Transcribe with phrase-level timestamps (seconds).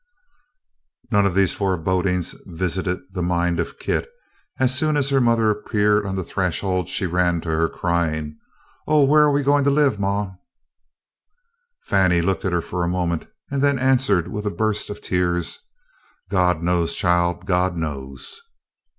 [1.11, 4.09] None of these forebodings visited the mind of Kit,
[4.57, 8.39] and as soon as her mother appeared on the threshold she ran to her, crying,
[8.87, 10.31] "Oh, where are we going to live, ma?"
[11.83, 15.59] Fannie looked at her for a moment, and then answered with a burst of tears,
[16.31, 18.41] "Gawd knows, child, Gawd knows."